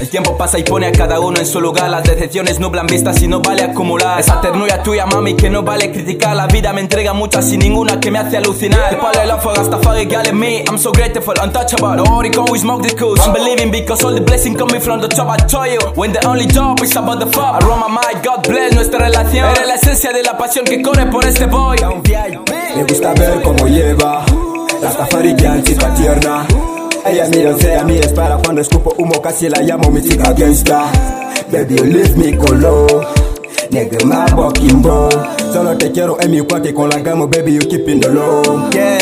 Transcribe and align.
The. 0.00 0.10
El 0.10 0.10
tiempo 0.10 0.36
pasa 0.36 0.58
y 0.58 0.64
pone 0.64 0.86
a 0.86 0.92
cada 0.92 1.20
uno 1.20 1.38
en 1.38 1.46
su 1.46 1.60
lugar. 1.60 1.88
Las 1.88 2.02
decepciones 2.02 2.58
nublan 2.58 2.88
vistas 2.88 3.22
y 3.22 3.28
no 3.28 3.40
vale 3.40 3.62
acumular. 3.62 4.18
Esa 4.18 4.40
ternura 4.40 4.82
tuya 4.82 5.06
mami 5.06 5.34
que 5.34 5.48
no 5.48 5.62
vale 5.62 5.92
criticar. 5.92 6.34
La 6.34 6.48
vida 6.48 6.72
me 6.72 6.80
entrega 6.80 7.12
muchas 7.12 7.48
sin 7.48 7.60
ninguna 7.60 8.00
que 8.00 8.10
me 8.10 8.18
hace 8.18 8.36
alucinar. 8.36 8.92
I 8.92 9.26
love 9.26 9.44
Rastafari 9.44 10.06
girl 10.06 10.26
in 10.26 10.36
me 10.36 10.64
I'm 10.68 10.78
so 10.78 10.90
grateful, 10.90 11.34
untouchable. 11.40 11.94
Nobody 11.94 12.30
can 12.30 12.44
we 12.50 12.58
smoke 12.58 12.82
cool 12.98 13.16
I'm 13.20 13.32
believing 13.32 13.70
because 13.70 14.04
all 14.04 14.12
the 14.12 14.20
blessing 14.20 14.56
coming 14.56 14.80
from 14.80 15.00
the 15.00 15.08
top. 15.08 15.28
I 15.28 15.36
told 15.46 15.68
you 15.68 15.78
When 15.94 16.12
the 16.12 16.26
only 16.26 16.46
job 16.46 16.80
is 16.82 16.96
about 16.96 17.20
the 17.20 17.26
fuck. 17.26 17.62
Run 17.62 17.92
my 17.92 18.20
God 18.24 18.48
bless 18.48 18.74
nuestra 18.74 18.98
relación. 18.98 19.48
Eres 19.50 19.66
la 19.68 19.74
esencia 19.74 20.12
de 20.12 20.24
la 20.24 20.36
pasión 20.36 20.64
que 20.64 20.82
corre 20.82 21.06
por 21.06 21.24
este 21.24 21.46
boy. 21.46 21.76
Me 22.74 22.82
gusta 22.82 23.14
ver 23.14 23.42
cómo 23.42 23.68
lleva 23.68 24.24
Rastafari 24.82 25.36
chica 25.62 25.94
tierna 25.94 26.46
Ella 27.06 27.26
mira, 27.30 27.56
a 27.80 27.84
mí 27.84 27.96
es 27.96 28.12
para 28.12 28.36
cuando 28.38 28.60
escupo 28.60 28.92
humo 28.98 29.20
Casi 29.22 29.48
la 29.48 29.60
llamo 29.62 29.90
mi 29.90 30.02
chica 30.02 30.32
gangsta 30.32 30.90
Baby, 31.50 31.76
you 31.76 31.84
leave 31.84 32.16
me 32.16 32.36
color 32.36 33.06
Nigga, 33.70 34.04
my 34.04 34.26
walking 34.34 34.82
ball 34.82 35.10
Solo 35.52 35.76
te 35.76 35.90
quiero 35.90 36.16
en 36.20 36.30
mi 36.30 36.40
cuarto 36.42 36.72
con 36.74 36.90
la 36.90 36.98
gamo 36.98 37.26
Baby, 37.28 37.54
you 37.54 37.60
keeping 37.68 38.00
the 38.00 38.08
low. 38.08 38.70
Yeah, 38.70 38.98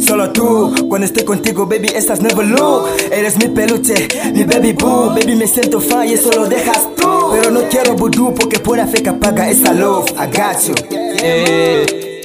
solo 0.00 0.30
tú 0.32 0.72
Cuando 0.88 1.06
estoy 1.06 1.24
contigo, 1.24 1.66
baby, 1.66 1.88
estás 1.94 2.20
never 2.20 2.44
low. 2.46 2.86
Eres 3.10 3.36
mi 3.38 3.48
peluche, 3.48 4.08
mi 4.32 4.44
baby 4.44 4.72
boo. 4.72 5.10
Baby, 5.10 5.36
me 5.36 5.46
siento 5.46 5.80
fan 5.80 6.08
y 6.08 6.14
eso 6.14 6.30
lo 6.32 6.46
dejas 6.46 6.88
tú. 6.96 7.08
Pero 7.32 7.50
no 7.50 7.60
quiero 7.68 7.94
voodoo 7.94 8.34
porque 8.34 8.58
pura 8.58 8.86
fe 8.86 9.02
que 9.02 9.10
apaga 9.10 9.48
esa 9.48 9.72
love 9.72 10.10
I 10.12 10.26
got 10.26 10.58
you. 10.66 10.74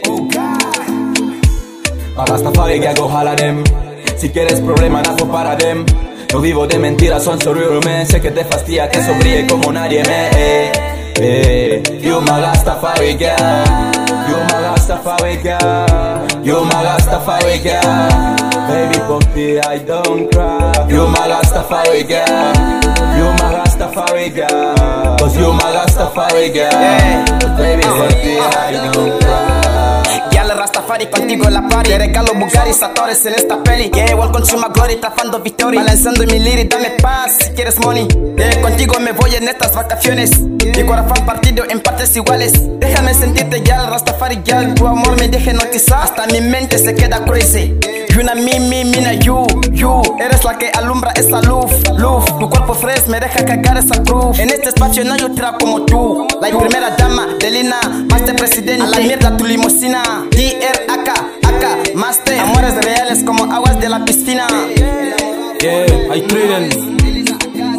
Oh 0.10 0.18
God. 0.18 2.28
Rastafari 2.28 2.80
que 2.80 2.88
hago 2.88 3.08
jala 3.08 3.36
dem 3.36 3.64
Si 4.18 4.30
quieres 4.30 4.60
problema 4.62 5.02
nazo 5.04 5.28
para 5.28 5.56
dem. 5.56 5.86
No 6.34 6.42
vivo 6.42 6.66
de 6.66 6.80
mentiras, 6.80 7.24
son 7.24 7.38
man 7.86 8.06
Sé 8.06 8.20
que 8.20 8.32
te 8.32 8.44
fastidia 8.44 8.90
que 8.90 9.00
brille 9.20 9.46
como 9.48 9.72
nadie 9.72 10.04
me 10.04 10.30
eh, 10.34 10.72
eh. 11.20 11.84
You 12.02 12.20
my 12.22 12.42
Rastafari 12.42 13.16
girl. 13.16 13.38
You 14.28 14.38
my 14.50 14.62
Rastafari 14.64 15.38
girl. 15.44 16.44
You 16.44 16.66
my 16.66 16.84
Rastafari 16.84 17.64
girl. 17.64 18.68
Baby 18.68 19.00
puppy 19.08 19.60
I 19.60 19.78
don't 19.86 20.32
cry. 20.32 20.88
You 20.90 21.08
my 21.08 21.28
Rastafari 21.28 22.08
girl. 22.08 22.54
You 23.18 23.32
my 23.38 23.54
Rastafari 23.54 24.36
girl. 24.36 25.18
Cause 25.18 25.38
you 25.38 25.54
my 25.54 25.74
Rastafari 25.74 26.54
girl 26.54 27.57
Rastafari 30.88 31.10
contigo 31.12 31.50
la 31.50 31.68
party. 31.68 31.90
Te 31.90 31.98
regalo 31.98 32.34
Bugatti 32.34 32.74
Satores 32.74 33.26
en 33.26 33.34
esta 33.34 33.62
peli. 33.62 33.92
Yeah, 33.94 34.16
welcome 34.16 34.46
to 34.46 34.58
my 34.58 34.70
glory, 34.74 34.96
trafando 34.96 35.38
victory. 35.40 35.76
Balanzando 35.76 36.26
mi 36.26 36.40
liri, 36.40 36.64
dame 36.64 36.92
paz 37.02 37.36
si 37.44 37.50
quieres 37.52 37.78
money. 37.80 38.08
Yeah, 38.38 38.62
contigo 38.62 38.98
me 39.02 39.12
voy 39.12 39.36
en 39.36 39.50
estas 39.50 39.76
vacaciones. 39.76 40.40
Mi 40.40 40.86
corazón 40.86 41.26
partido 41.26 41.66
en 41.70 41.82
partes 41.82 42.16
iguales. 42.16 42.54
Déjame 42.80 43.14
sentirte 43.14 43.60
gyal, 43.62 43.88
Rastafari 43.88 44.38
gyal 44.46 44.76
Tu 44.76 44.88
amor 44.88 45.20
me 45.20 45.28
deja 45.28 45.52
hipnotizar. 45.52 46.04
Hasta 46.04 46.26
mi 46.28 46.40
mente 46.40 46.78
se 46.78 46.96
queda 46.96 47.26
crazy. 47.26 47.78
You 48.16 48.24
na 48.24 48.34
mi, 48.34 48.60
mi, 48.60 48.86
mina 48.86 49.14
you, 49.14 49.46
you. 49.74 50.02
Eres 50.20 50.44
la 50.44 50.58
que 50.58 50.72
alumbra 50.74 51.12
esa 51.12 51.42
luz, 51.42 51.72
luz. 51.98 52.26
Tu 52.40 52.50
cuerpo 52.50 52.74
fresh 52.74 53.08
me 53.08 53.20
deja 53.20 53.46
cagar 53.46 53.78
esa 53.78 54.02
cruz. 54.04 54.40
En 54.40 54.50
este 54.50 54.70
espacio 54.70 55.04
no 55.04 55.14
hay 55.14 55.22
otra 55.22 55.54
como 55.60 55.86
tú. 55.86 56.26
La 56.42 56.48
primera 56.48 56.96
dama 56.98 57.28
de 57.40 57.47
Presidente 58.48 58.84
A 58.84 58.88
la 58.88 59.00
mierda 59.00 59.36
tu 59.36 59.46
limusina 59.46 60.02
DR 60.32 60.90
AK, 60.90 61.10
AK, 61.44 61.96
Master 61.96 62.40
Amores 62.40 62.76
reales 62.82 63.22
como 63.26 63.44
aguas 63.52 63.78
de 63.82 63.90
la 63.90 64.06
piscina 64.06 64.48
Yeah, 65.60 66.14
I 66.14 66.22
treat 66.22 66.88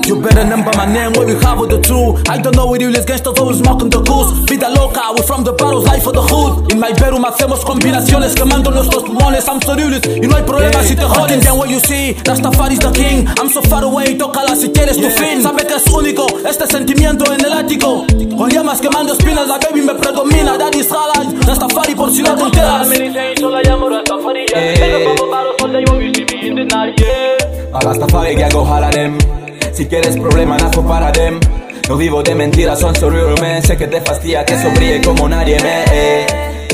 You 0.09 0.17
better 0.17 0.41
remember 0.41 0.73
my 0.75 0.87
name 0.87 1.13
when 1.21 1.29
we 1.29 1.37
have 1.45 1.61
the 1.69 1.79
two. 1.85 2.17
I 2.33 2.41
don't 2.41 2.57
know 2.57 2.65
what 2.65 2.81
you 2.81 2.91
gangsters 2.91 3.37
always 3.37 3.59
smoking 3.59 3.91
the 3.91 4.01
goose. 4.01 4.49
Vida 4.49 4.73
loca, 4.73 5.13
we 5.13 5.21
from 5.29 5.45
the 5.45 5.53
barrels, 5.53 5.85
life 5.85 6.03
for 6.03 6.15
the 6.15 6.23
hood. 6.23 6.73
In 6.73 6.81
my 6.81 6.93
bedroom 6.97 7.25
hacemos 7.29 7.63
combinaciones 7.63 8.35
quemando 8.35 8.71
nuestros 8.71 9.03
pulmones. 9.05 9.47
I'm 9.47 9.61
so 9.61 9.77
realist 9.77 10.07
y 10.07 10.27
no 10.27 10.37
hay 10.37 10.45
problema 10.45 10.83
si 10.83 10.97
te 10.97 11.05
joden. 11.05 11.41
Then 11.41 11.59
what 11.59 11.69
you 11.69 11.79
see, 11.81 12.15
Rastafari's 12.25 12.81
the 12.81 12.91
king. 12.93 13.29
I'm 13.37 13.51
so 13.51 13.61
far 13.61 13.85
away, 13.85 14.17
tócala 14.17 14.57
si 14.57 14.71
quieres 14.71 14.97
tu 14.97 15.11
fin. 15.11 15.43
Sabe 15.43 15.67
que 15.67 15.75
es 15.75 15.87
único 15.93 16.25
este 16.49 16.67
sentimiento 16.67 17.31
en 17.31 17.45
el 17.45 17.53
ático. 17.53 18.07
Con 18.35 18.49
llamas 18.49 18.81
quemando 18.81 19.13
espinas, 19.13 19.47
la 19.47 19.59
baby 19.59 19.83
me 19.83 19.95
predomina. 19.95 20.28
Daddy's 20.57 20.91
Halal, 20.91 21.47
Rastafari 21.47 21.95
por 21.95 22.11
si 22.11 22.23
no 22.23 22.35
te 22.35 22.43
enteras. 22.45 22.89
A 27.73 27.81
Rastafari 27.81 28.37
que 28.37 28.45
hago 28.45 28.65
jala 28.65 28.89
dem 28.91 29.19
Si 29.73 29.87
quieres 29.87 30.17
problema 30.17 30.57
nazo 30.57 30.83
para 30.83 31.13
dem. 31.13 31.39
No 31.89 31.97
vivo 31.97 32.23
de 32.23 32.35
mentiras, 32.35 32.81
son 32.81 32.95
so 32.97 33.09
real 33.09 33.35
man 33.41 33.63
Sé 33.63 33.77
que 33.77 33.87
te 33.87 34.01
fastidia 34.01 34.45
que 34.45 34.55
brille 34.75 35.01
como 35.03 35.29
nadie 35.29 35.59
me 35.61 35.85
eh, 35.93 36.27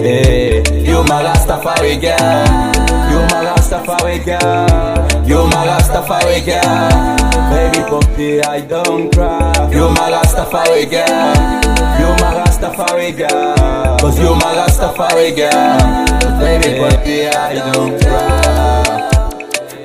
eh. 0.02 0.62
You 0.86 1.02
my 1.04 1.22
Rastafari 1.22 1.98
girl. 2.00 2.84
You 3.10 3.20
my 3.30 3.44
Rastafari 3.46 4.18
girl. 4.24 5.26
You 5.26 5.46
my 5.46 5.66
Rastafari 5.66 6.44
girl. 6.44 7.24
Baby 7.50 7.80
puppy 7.88 8.40
I 8.40 8.60
don't 8.62 9.10
cry. 9.14 9.70
You 9.72 9.88
my 9.90 10.10
Rastafari 10.10 10.90
girl. 10.90 11.74
You 12.00 12.08
my 12.20 12.34
Rastafari 12.38 12.83
Cause 13.12 14.18
you 14.18 14.34
my 14.34 14.54
Rastafari 14.56 15.36
girl 15.36 16.40
Baby 16.40 16.80
puppy 16.80 17.28
I 17.28 17.54
don't 17.70 18.00
cry 18.00 19.10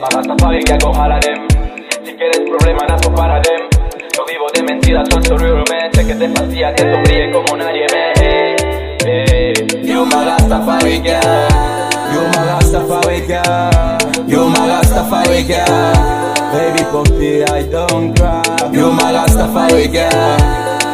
a 0.01 0.07
Rastafari 0.15 0.63
que 0.63 0.71
hago 0.73 0.93
jala 0.93 1.19
dem. 1.19 1.45
Si 2.05 2.13
quieres 2.15 2.39
problema 2.47 2.85
nazo 2.87 3.13
para 3.13 3.41
dem. 3.41 3.67
No 4.17 4.23
vivo 4.25 4.47
de 4.53 4.63
mentiras, 4.63 5.09
son 5.09 5.21
so 5.25 5.37
real 5.37 5.57
man 5.69 5.91
Sé 5.93 6.07
que 6.07 6.15
te 6.15 6.29
fastidia 6.29 6.73
que 6.73 6.85
brille 6.85 7.29
como 7.33 7.57
nadie 7.57 7.85
me 7.91 8.13
eh. 9.05 9.53
You 9.83 10.05
my 10.05 10.23
Rastafari 10.23 11.01
girl 11.03 11.49
You 12.13 12.21
my 12.31 12.41
Rastafari 12.47 13.27
girl 13.27 14.29
You 14.29 14.47
my 14.47 14.65
Rastafari 14.65 15.43
girl 15.43 15.93
Baby 16.53 16.83
puppy 16.89 17.43
I 17.43 17.63
don't 17.69 18.13
cry 18.15 18.41
You 18.71 18.89
my 18.93 19.11
Rastafari 19.11 19.91
girl 19.91 20.39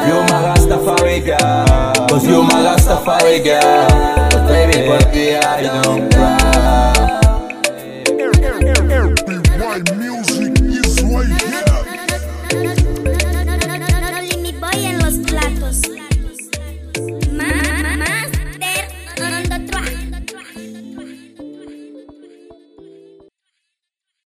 You 0.08 0.18
my 0.24 0.42
Rastafari 0.42 1.24
girl 1.24 2.05
Cause 2.16 2.28
you 2.30 2.42
my 2.44 2.64
Rastafari 2.64 3.44
girl. 3.44 4.48
Baby, 4.48 4.88
but 4.88 5.04
baby, 5.12 5.36
I 5.36 5.64
don't 5.64 6.10
cry. 6.14 7.20
Worldwide 9.28 9.98
music 9.98 10.54
is 10.62 11.04